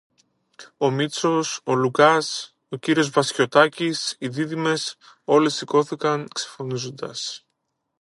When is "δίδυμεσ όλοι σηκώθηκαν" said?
4.27-6.27